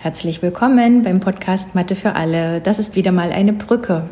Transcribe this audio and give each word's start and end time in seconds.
Herzlich 0.00 0.42
willkommen 0.42 1.02
beim 1.02 1.18
Podcast 1.18 1.74
Mathe 1.74 1.96
für 1.96 2.14
alle. 2.14 2.60
Das 2.60 2.78
ist 2.78 2.94
wieder 2.94 3.10
mal 3.10 3.32
eine 3.32 3.52
Brücke. 3.52 4.04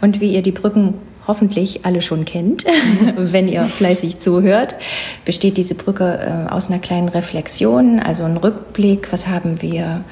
Und 0.00 0.22
wie 0.22 0.32
ihr 0.32 0.40
die 0.40 0.50
Brücken 0.50 0.94
hoffentlich 1.28 1.84
alle 1.84 2.00
schon 2.00 2.24
kennt, 2.24 2.64
wenn 3.18 3.46
ihr 3.46 3.64
fleißig 3.64 4.20
zuhört, 4.20 4.76
besteht 5.26 5.58
diese 5.58 5.74
Brücke 5.74 6.46
äh, 6.48 6.50
aus 6.50 6.70
einer 6.70 6.78
kleinen 6.78 7.10
Reflexion, 7.10 8.00
also 8.00 8.24
ein 8.24 8.38
Rückblick, 8.38 9.12
was 9.12 9.26
haben 9.26 9.60
wir 9.60 10.04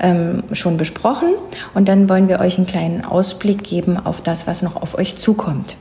ähm, 0.00 0.42
schon 0.52 0.78
besprochen 0.78 1.34
und 1.74 1.86
dann 1.86 2.08
wollen 2.08 2.30
wir 2.30 2.40
euch 2.40 2.56
einen 2.56 2.66
kleinen 2.66 3.04
Ausblick 3.04 3.62
geben 3.64 3.98
auf 3.98 4.22
das, 4.22 4.46
was 4.46 4.62
noch 4.62 4.76
auf 4.76 4.96
euch 4.96 5.16
zukommt. 5.16 5.76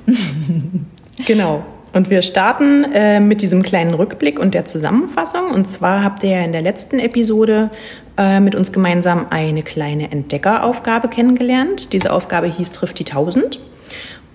genau. 1.26 1.64
Und 1.98 2.12
wir 2.12 2.22
starten 2.22 2.86
äh, 2.94 3.20
mit 3.20 3.42
diesem 3.42 3.64
kleinen 3.64 3.96
Rückblick 3.96 4.38
und 4.38 4.54
der 4.54 4.66
Zusammenfassung. 4.66 5.50
Und 5.50 5.66
zwar 5.66 6.04
habt 6.04 6.24
ihr 6.24 6.30
ja 6.30 6.42
in 6.42 6.52
der 6.52 6.62
letzten 6.62 7.00
Episode 7.00 7.72
äh, 8.20 8.40
mit 8.40 8.54
uns 8.54 8.72
gemeinsam 8.72 9.26
eine 9.32 9.64
kleine 9.64 10.12
Entdeckeraufgabe 10.12 11.08
kennengelernt. 11.08 11.94
Diese 11.94 12.14
Aufgabe 12.14 12.46
hieß 12.46 12.70
Trifft 12.70 13.00
die 13.00 13.06
1000. 13.06 13.60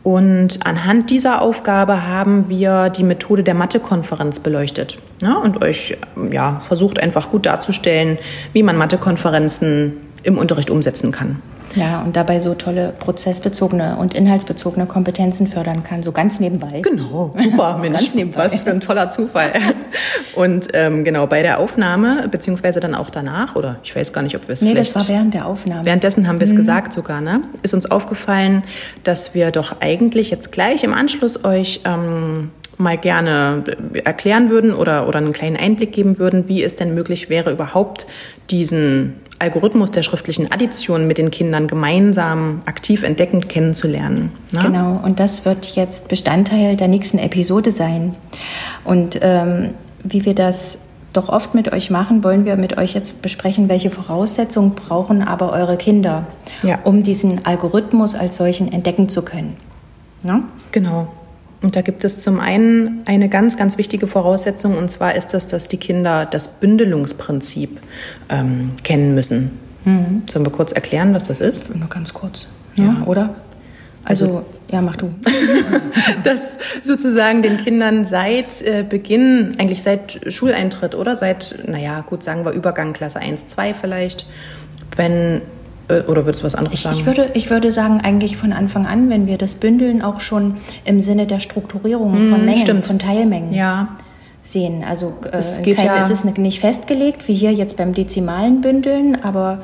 Und 0.03 0.67
anhand 0.67 1.11
dieser 1.11 1.41
Aufgabe 1.41 2.05
haben 2.09 2.49
wir 2.49 2.91
die 2.91 3.05
Methode 3.05 3.45
der 3.45 3.55
Mathe-Konferenz 3.55 4.41
beleuchtet 4.41 4.99
ja, 5.23 5.37
und 5.37 5.65
euch 5.65 5.97
ja, 6.33 6.59
versucht 6.59 6.99
einfach 6.99 7.31
gut 7.31 7.47
darzustellen, 7.47 8.19
wie 8.53 8.65
man 8.65 8.77
Mathe-Konferenzen 8.77 9.99
im 10.25 10.37
Unterricht 10.37 10.71
umsetzen 10.71 11.13
kann. 11.13 11.41
Ja, 11.75 12.03
und 12.03 12.17
dabei 12.17 12.41
so 12.41 12.55
tolle 12.55 12.93
prozessbezogene 12.99 13.97
und 13.97 14.15
inhaltsbezogene 14.15 14.87
Kompetenzen 14.87 15.47
fördern 15.47 15.83
kann, 15.83 16.03
so 16.03 16.13
ganz 16.13 16.41
nebenbei. 16.41 16.81
Genau, 16.83 17.35
super, 17.37 17.77
so 17.77 17.83
Mensch, 17.83 18.37
was 18.37 18.61
für 18.61 18.71
ein 18.71 18.81
toller 18.81 19.11
Zufall. 19.11 19.53
Und 20.35 20.69
ähm, 20.75 21.05
genau, 21.05 21.27
bei 21.27 21.43
der 21.43 21.59
Aufnahme, 21.59 22.29
beziehungsweise 22.31 22.81
dann 22.81 22.95
auch 22.95 23.11
danach, 23.11 23.57
oder 23.57 23.77
ich 23.83 23.95
weiß 23.95 24.13
gar 24.13 24.23
nicht, 24.23 24.37
ob 24.37 24.49
wir 24.49 24.55
es 24.55 24.63
Nee, 24.63 24.75
das 24.75 24.95
war 24.95 25.09
während 25.09 25.35
der 25.35 25.47
Aufnahme. 25.47 25.85
Währenddessen 25.85 26.29
haben 26.29 26.41
wir 26.41 26.47
es 26.47 26.53
mhm. 26.53 26.57
gesagt 26.57 26.93
sogar, 26.93 27.21
ne? 27.21 27.43
Ist 27.63 27.75
uns 27.75 27.91
aufgefallen, 27.91 28.63
dass 29.05 29.35
wir 29.35 29.51
doch 29.51 29.77
eigentlich 29.81 30.31
jetzt 30.31 30.53
gleich 30.53 30.85
im 30.85 30.95
Anschluss 30.95 31.45
euch... 31.45 31.81
Ähm, 31.85 32.51
mal 32.79 32.99
gerne 32.99 33.65
erklären 34.05 34.51
würden 34.51 34.73
oder, 34.73 35.09
oder 35.09 35.19
einen 35.19 35.33
kleinen 35.33 35.57
Einblick 35.57 35.93
geben 35.93 36.19
würden, 36.19 36.49
wie 36.49 36.63
es 36.63 36.77
denn 36.77 36.95
möglich 36.95 37.29
wäre, 37.29 37.53
überhaupt 37.53 38.07
diesen 38.51 39.15
Algorithmus 39.39 39.91
der 39.91 40.03
schriftlichen 40.03 40.53
Addition 40.53 41.07
mit 41.07 41.19
den 41.19 41.31
Kindern 41.31 41.67
gemeinsam 41.67 42.63
aktiv 42.65 43.03
entdeckend 43.03 43.49
kennenzulernen. 43.49 44.31
Ne? 44.53 44.61
Genau, 44.63 45.01
und 45.03 45.19
das 45.19 45.45
wird 45.45 45.75
jetzt 45.75 46.09
Bestandteil 46.09 46.77
der 46.77 46.89
nächsten 46.89 47.19
Episode 47.19 47.73
sein. 47.73 48.17
Und 48.85 49.19
ähm, 49.21 49.75
wie 50.05 50.25
wir 50.25 50.35
das 50.35 50.87
doch 51.13 51.29
oft 51.29 51.55
mit 51.55 51.73
euch 51.73 51.91
machen, 51.91 52.25
wollen 52.25 52.45
wir 52.45 52.57
mit 52.57 52.79
euch 52.79 52.95
jetzt 52.95 53.21
besprechen, 53.21 53.69
welche 53.69 53.91
Voraussetzungen 53.91 54.75
brauchen 54.75 55.23
aber 55.23 55.53
eure 55.53 55.77
Kinder, 55.77 56.27
ja. 56.63 56.79
um 56.85 57.03
diesen 57.03 57.45
Algorithmus 57.45 58.15
als 58.15 58.37
solchen 58.37 58.73
entdecken 58.73 59.09
zu 59.09 59.23
können. 59.23 59.57
Ne? 60.23 60.45
Genau. 60.71 61.09
Und 61.63 61.77
da 61.77 61.83
gibt 61.83 62.05
es 62.05 62.21
zum 62.21 62.41
einen 62.41 63.03
eine 63.07 63.29
ganz, 63.29 63.57
ganz 63.57 63.79
wichtige 63.79 64.07
Voraussetzung, 64.07 64.77
und 64.77 64.91
zwar 64.91 65.15
ist 65.15 65.33
das, 65.33 65.47
dass 65.47 65.69
die 65.69 65.77
Kinder 65.77 66.27
das 66.27 66.49
Bündelungsprinzip 66.49 67.81
ähm, 68.29 68.73
kennen 68.83 69.15
müssen. 69.15 69.59
Mhm. 69.85 70.23
Sollen 70.29 70.45
wir 70.45 70.53
kurz 70.53 70.73
erklären, 70.73 71.15
was 71.15 71.25
das 71.25 71.41
ist? 71.41 71.75
Nur 71.75 71.89
ganz 71.89 72.13
kurz. 72.13 72.49
Ja, 72.75 72.85
ja 72.85 73.03
oder? 73.07 73.35
Also, 74.05 74.25
also, 74.25 74.45
ja, 74.69 74.81
mach 74.83 74.97
du. 74.97 75.15
dass 76.25 76.57
sozusagen 76.83 77.43
den 77.43 77.59
Kindern 77.59 78.05
seit 78.05 78.61
äh, 78.63 78.85
Beginn, 78.89 79.53
eigentlich 79.59 79.83
seit 79.83 80.21
Schuleintritt 80.33 80.97
oder 80.97 81.15
seit, 81.15 81.57
naja, 81.69 82.01
gut, 82.01 82.25
sagen 82.25 82.45
wir 82.45 82.53
Übergang 82.53 82.93
Klasse 82.95 83.21
1, 83.21 83.47
2 83.47 83.75
vielleicht, 83.75 84.27
wenn 84.97 85.43
oder 86.01 86.27
würdest 86.27 86.43
du 86.43 86.47
was 86.47 86.55
anderes 86.55 86.75
ich, 86.75 86.83
sagen? 86.83 86.97
Ich 86.97 87.07
würde, 87.07 87.31
ich 87.35 87.51
würde 87.51 87.73
sagen, 87.73 88.01
eigentlich 88.03 88.37
von 88.37 88.53
Anfang 88.53 88.87
an, 88.87 89.11
wenn 89.11 89.27
wir 89.27 89.39
das 89.39 89.55
Bündeln 89.55 90.03
auch 90.03 90.21
schon 90.21 90.57
im 90.85 91.01
Sinne 91.01 91.27
der 91.27 91.41
Strukturierung 91.41 92.31
von 92.31 92.45
Mengen, 92.45 92.61
stimmt. 92.61 92.85
von 92.85 92.99
Teilmengen 92.99 93.53
ja. 93.53 93.89
sehen. 94.43 94.85
Also 94.89 95.15
äh, 95.25 95.37
es, 95.37 95.63
geht 95.63 95.77
kein, 95.79 95.87
ja 95.87 95.97
es 95.99 96.11
ist 96.11 96.25
nicht 96.25 96.61
festgelegt, 96.61 97.29
wie 97.29 97.35
hier 97.35 97.53
jetzt 97.53 97.77
beim 97.77 97.95
dezimalen 97.95 98.61
Bündeln, 98.61 99.23
aber 99.23 99.59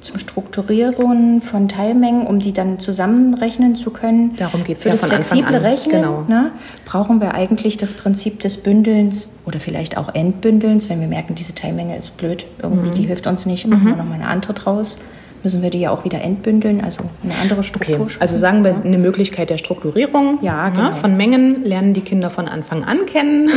zum 0.00 0.18
Strukturieren 0.18 1.40
von 1.40 1.68
Teilmengen, 1.68 2.26
um 2.26 2.40
die 2.40 2.52
dann 2.52 2.80
zusammenrechnen 2.80 3.76
zu 3.76 3.90
können. 3.90 4.34
Darum 4.36 4.64
geht 4.64 4.78
es 4.78 4.84
ja 4.84 4.90
das 4.90 5.00
von 5.00 5.10
flexible 5.10 5.44
Anfang 5.44 5.54
an. 5.54 5.62
Rechnen 5.62 6.02
genau. 6.02 6.24
ne, 6.26 6.50
brauchen 6.84 7.20
wir 7.20 7.34
eigentlich 7.34 7.76
das 7.76 7.94
Prinzip 7.94 8.40
des 8.40 8.56
Bündelns 8.58 9.28
oder 9.46 9.60
vielleicht 9.60 9.96
auch 9.96 10.14
Entbündelns, 10.14 10.88
wenn 10.88 11.00
wir 11.00 11.08
merken, 11.08 11.36
diese 11.36 11.54
Teilmenge 11.54 11.96
ist 11.96 12.16
blöd, 12.16 12.44
irgendwie, 12.60 12.88
mhm. 12.88 12.94
die 12.94 13.02
hilft 13.02 13.28
uns 13.28 13.46
nicht, 13.46 13.66
machen 13.68 13.84
mhm. 13.84 13.90
wir 13.90 13.96
nochmal 13.96 14.14
eine 14.14 14.26
andere 14.26 14.54
draus 14.54 14.98
müssen 15.42 15.62
wir 15.62 15.70
die 15.70 15.80
ja 15.80 15.90
auch 15.90 16.04
wieder 16.04 16.20
entbündeln, 16.20 16.82
also 16.82 17.04
eine 17.22 17.34
andere 17.40 17.62
Struktur. 17.62 18.00
Okay. 18.00 18.16
Also 18.20 18.36
sagen 18.36 18.64
wir 18.64 18.76
eine 18.84 18.98
Möglichkeit 18.98 19.50
der 19.50 19.58
Strukturierung 19.58 20.38
ja, 20.42 20.68
ne, 20.68 20.76
genau. 20.76 20.90
ne, 20.90 20.96
von 20.96 21.16
Mengen 21.16 21.64
lernen 21.64 21.94
die 21.94 22.00
Kinder 22.00 22.30
von 22.30 22.48
Anfang 22.48 22.84
an 22.84 23.06
kennen 23.06 23.50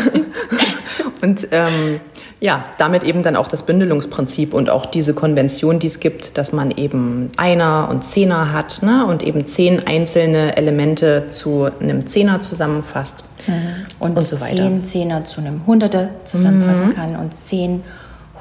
und 1.21 1.47
ähm, 1.51 1.99
ja, 2.41 2.65
damit 2.77 3.03
eben 3.03 3.23
dann 3.23 3.35
auch 3.35 3.47
das 3.47 3.63
Bündelungsprinzip 3.63 4.53
und 4.53 4.69
auch 4.69 4.85
diese 4.85 5.13
Konvention, 5.13 5.79
die 5.79 5.87
es 5.87 5.99
gibt, 5.99 6.37
dass 6.37 6.51
man 6.51 6.71
eben 6.71 7.31
Einer 7.37 7.87
und 7.89 8.03
Zehner 8.03 8.51
hat 8.51 8.83
ne, 8.83 9.05
und 9.05 9.23
eben 9.23 9.45
zehn 9.45 9.87
einzelne 9.87 10.57
Elemente 10.57 11.27
zu 11.27 11.69
einem 11.79 12.07
Zehner 12.07 12.41
zusammenfasst. 12.41 13.23
Mhm. 13.47 13.53
Und, 13.99 14.17
und 14.17 14.21
so 14.23 14.39
weiter. 14.41 14.55
zehn 14.55 14.83
Zehner 14.83 15.23
zu 15.23 15.41
einem 15.41 15.65
Hunderter 15.65 16.09
zusammenfassen 16.25 16.89
mhm. 16.89 16.95
kann 16.95 17.15
und 17.15 17.35
zehn 17.35 17.83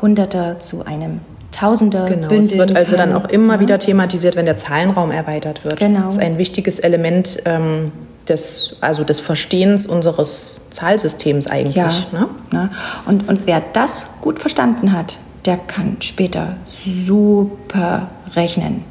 Hunderter 0.02 0.58
zu 0.58 0.84
einem 0.84 1.20
Tausende 1.64 2.04
genau, 2.08 2.28
bündeln 2.28 2.42
Es 2.42 2.58
wird 2.58 2.76
also 2.76 2.96
kann. 2.96 3.10
dann 3.10 3.18
auch 3.18 3.28
immer 3.28 3.60
wieder 3.60 3.78
thematisiert, 3.78 4.36
wenn 4.36 4.44
der 4.44 4.56
Zahlenraum 4.56 5.10
erweitert 5.10 5.64
wird. 5.64 5.78
Genau. 5.78 6.04
Das 6.04 6.14
ist 6.14 6.20
ein 6.20 6.36
wichtiges 6.36 6.78
Element 6.78 7.42
ähm, 7.46 7.92
des, 8.28 8.76
also 8.80 9.04
des 9.04 9.18
Verstehens 9.20 9.86
unseres 9.86 10.62
Zahlsystems 10.70 11.46
eigentlich. 11.46 11.76
Ja. 11.76 11.90
Ne? 12.12 12.28
Ne? 12.52 12.70
Und, 13.06 13.28
und 13.28 13.46
wer 13.46 13.62
das 13.72 14.06
gut 14.20 14.38
verstanden 14.38 14.92
hat, 14.92 15.18
der 15.46 15.56
kann 15.56 15.96
später 16.00 16.56
super 16.66 18.08
rechnen. 18.34 18.84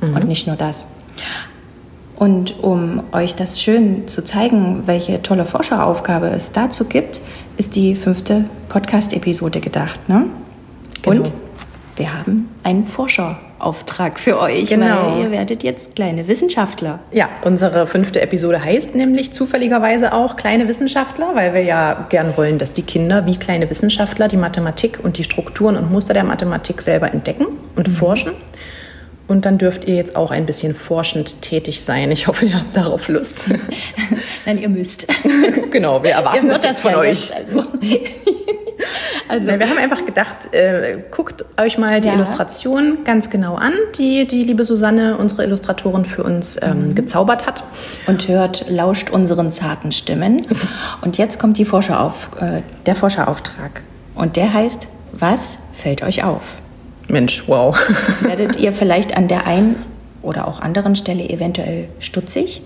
Mhm. 0.00 0.14
Und 0.14 0.28
nicht 0.28 0.46
nur 0.46 0.56
das. 0.56 0.88
Und 2.16 2.62
um 2.62 3.02
euch 3.12 3.34
das 3.34 3.60
schön 3.60 4.06
zu 4.06 4.22
zeigen, 4.22 4.84
welche 4.86 5.20
tolle 5.22 5.44
Forscheraufgabe 5.44 6.28
es 6.28 6.52
dazu 6.52 6.84
gibt, 6.84 7.20
ist 7.56 7.76
die 7.76 7.94
fünfte 7.94 8.44
Podcast-Episode 8.68 9.60
gedacht. 9.60 10.08
Ne? 10.08 10.26
Genau. 11.02 11.16
Und 11.16 11.32
wir 11.96 12.12
haben 12.12 12.50
einen 12.64 12.84
Forscherauftrag 12.84 14.18
für 14.18 14.40
euch, 14.40 14.70
genau. 14.70 15.12
weil 15.12 15.22
ihr 15.22 15.30
werdet 15.30 15.62
jetzt 15.62 15.94
kleine 15.94 16.26
Wissenschaftler. 16.26 17.00
Ja, 17.12 17.28
unsere 17.44 17.86
fünfte 17.86 18.20
Episode 18.20 18.62
heißt 18.62 18.94
nämlich 18.94 19.32
zufälligerweise 19.32 20.12
auch 20.12 20.36
kleine 20.36 20.66
Wissenschaftler, 20.66 21.30
weil 21.34 21.54
wir 21.54 21.62
ja 21.62 22.06
gern 22.08 22.36
wollen, 22.36 22.58
dass 22.58 22.72
die 22.72 22.82
Kinder 22.82 23.26
wie 23.26 23.36
kleine 23.36 23.70
Wissenschaftler 23.70 24.28
die 24.28 24.36
Mathematik 24.36 24.98
und 25.02 25.18
die 25.18 25.24
Strukturen 25.24 25.76
und 25.76 25.92
Muster 25.92 26.14
der 26.14 26.24
Mathematik 26.24 26.82
selber 26.82 27.12
entdecken 27.12 27.46
und 27.76 27.88
mhm. 27.88 27.92
forschen. 27.92 28.32
Und 29.26 29.46
dann 29.46 29.56
dürft 29.56 29.86
ihr 29.86 29.94
jetzt 29.94 30.16
auch 30.16 30.30
ein 30.30 30.44
bisschen 30.44 30.74
forschend 30.74 31.40
tätig 31.40 31.82
sein. 31.82 32.10
Ich 32.10 32.26
hoffe, 32.26 32.44
ihr 32.44 32.56
habt 32.56 32.76
darauf 32.76 33.08
Lust. 33.08 33.48
Nein, 34.46 34.58
ihr 34.58 34.68
müsst. 34.68 35.06
genau, 35.70 36.02
wir 36.02 36.10
erwarten 36.10 36.48
das 36.48 36.64
jetzt 36.64 36.80
von 36.80 36.94
euch. 36.94 37.34
Also. 37.34 37.64
Also 39.28 39.48
wir 39.48 39.68
haben 39.68 39.78
einfach 39.78 40.04
gedacht, 40.04 40.52
äh, 40.52 40.98
guckt 41.10 41.44
euch 41.58 41.78
mal 41.78 42.00
die 42.00 42.08
ja. 42.08 42.14
Illustration 42.14 42.98
ganz 43.04 43.30
genau 43.30 43.54
an, 43.54 43.72
die 43.96 44.26
die 44.26 44.44
liebe 44.44 44.64
Susanne, 44.64 45.16
unsere 45.16 45.44
Illustratorin, 45.44 46.04
für 46.04 46.22
uns 46.22 46.60
ähm, 46.62 46.88
mhm. 46.88 46.94
gezaubert 46.94 47.46
hat. 47.46 47.64
Und 48.06 48.28
hört, 48.28 48.68
lauscht 48.68 49.10
unseren 49.10 49.50
zarten 49.50 49.92
Stimmen. 49.92 50.46
Und 51.00 51.18
jetzt 51.18 51.38
kommt 51.38 51.58
die 51.58 51.64
Forscherauf, 51.64 52.30
äh, 52.40 52.62
der 52.86 52.94
Forscherauftrag. 52.94 53.82
Und 54.14 54.36
der 54.36 54.52
heißt, 54.52 54.88
was 55.12 55.60
fällt 55.72 56.02
euch 56.02 56.24
auf? 56.24 56.56
Mensch, 57.08 57.44
wow. 57.46 57.76
Werdet 58.20 58.56
ihr 58.56 58.72
vielleicht 58.72 59.16
an 59.16 59.28
der 59.28 59.46
einen 59.46 59.76
oder 60.22 60.48
auch 60.48 60.60
anderen 60.60 60.96
Stelle 60.96 61.28
eventuell 61.28 61.88
stutzig? 61.98 62.62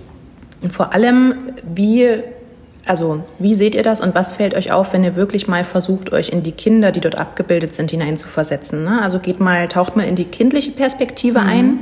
Und 0.62 0.72
vor 0.72 0.93
allem, 0.93 1.52
wie 1.62 2.22
also 2.86 3.22
wie 3.38 3.54
seht 3.54 3.75
ihr 3.75 3.82
das 3.82 4.00
und 4.00 4.14
was 4.14 4.30
fällt 4.30 4.54
euch 4.54 4.72
auf, 4.72 4.92
wenn 4.92 5.04
ihr 5.04 5.14
wirklich 5.14 5.46
mal 5.46 5.64
versucht, 5.64 6.12
euch 6.12 6.30
in 6.30 6.42
die 6.42 6.52
Kinder, 6.52 6.90
die 6.90 7.00
dort 7.00 7.16
abgebildet 7.16 7.75
sind, 7.75 7.90
hineinzuversetzen? 7.90 8.84
Ne? 8.84 9.02
Also 9.02 9.19
geht 9.19 9.40
mal, 9.40 9.69
taucht 9.69 9.96
mal 9.96 10.04
in 10.04 10.16
die 10.16 10.25
kindliche 10.25 10.70
Perspektive 10.70 11.40
mhm. 11.40 11.48
ein 11.48 11.80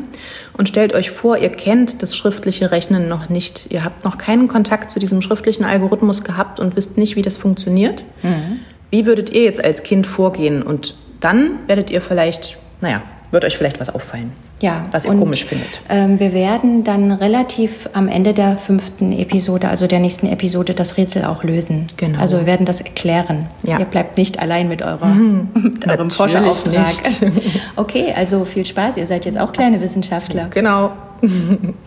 und 0.57 0.69
stellt 0.69 0.95
euch 0.95 1.11
vor, 1.11 1.39
ihr 1.39 1.51
kennt 1.51 2.03
das 2.03 2.17
schriftliche 2.17 2.71
Rechnen 2.71 3.09
noch 3.09 3.29
nicht. 3.29 3.67
Ihr 3.71 3.85
habt 3.85 4.05
noch 4.05 4.19
keinen 4.19 4.49
Kontakt 4.49 4.91
zu 4.91 4.99
diesem 4.99 5.23
schriftlichen 5.23 5.65
Algorithmus 5.65 6.25
gehabt 6.25 6.59
und 6.59 6.77
wisst 6.77 6.99
nicht, 6.99 7.15
wie 7.15 7.23
das 7.23 7.37
funktioniert. 7.37 8.03
Mhm. 8.23 8.61
Wie 8.91 9.07
würdet 9.07 9.31
ihr 9.31 9.43
jetzt 9.43 9.63
als 9.63 9.83
Kind 9.83 10.07
vorgehen? 10.07 10.63
Und 10.63 10.97
dann 11.21 11.59
werdet 11.67 11.91
ihr 11.91 12.01
vielleicht, 12.01 12.57
naja, 12.81 13.03
wird 13.31 13.45
euch 13.45 13.57
vielleicht 13.57 13.81
was 13.81 13.91
auffallen. 13.91 14.33
Ja, 14.61 14.87
was 14.91 15.05
ihr 15.05 15.11
und, 15.11 15.21
komisch 15.21 15.45
findet. 15.45 15.69
Ähm, 15.91 16.19
wir 16.19 16.33
werden 16.33 16.83
dann 16.83 17.13
relativ 17.13 17.91
am 17.93 18.09
Ende 18.09 18.33
der 18.33 18.57
fünften 18.57 19.13
Episode, 19.13 19.69
also 19.69 19.87
der 19.87 19.99
nächsten 19.99 20.27
Episode, 20.29 20.73
das 20.73 20.97
Rätsel 20.97 21.25
auch 21.25 21.45
lösen. 21.45 21.87
Genau. 21.99 22.19
Also 22.19 22.39
wir 22.39 22.47
werden 22.47 22.65
das 22.65 22.81
erklären. 22.81 23.49
Ja. 23.65 23.79
Ihr 23.79 23.85
bleibt 23.85 24.17
nicht 24.17 24.39
allein 24.39 24.69
mit, 24.69 24.81
eurer, 24.81 25.15
mit 25.55 25.87
eurem 25.87 26.11
Forscherauftrag. 26.11 26.95
Okay, 27.77 28.13
also 28.17 28.45
viel 28.45 28.65
Spaß. 28.65 28.97
Ihr 28.97 29.07
seid 29.07 29.27
jetzt 29.27 29.39
auch 29.39 29.53
kleine 29.53 29.81
Wissenschaftler. 29.81 30.49
Genau. 30.51 30.93